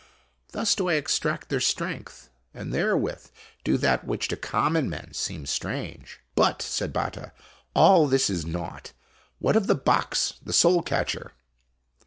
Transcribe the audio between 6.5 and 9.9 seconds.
said Batta, "all this is naught. What of the